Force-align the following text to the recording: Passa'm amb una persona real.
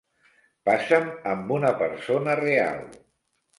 Passa'm 0.69 1.05
amb 1.33 1.53
una 1.59 1.71
persona 1.83 2.37
real. 2.43 2.83